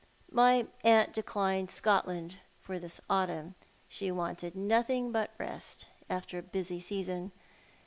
My 0.31 0.65
aunt 0.83 1.13
declined 1.13 1.69
Scotland 1.69 2.39
for 2.59 2.79
this 2.79 2.99
autumn. 3.07 3.53
She 3.87 4.09
wanted 4.09 4.55
nothing 4.55 5.11
but 5.11 5.29
rest, 5.37 5.85
after 6.09 6.39
a 6.39 6.41
busy 6.41 6.79
season. 6.79 7.31